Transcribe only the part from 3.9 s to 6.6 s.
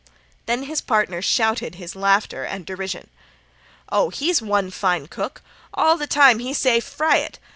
"Oh, he's one fine cook. All the time he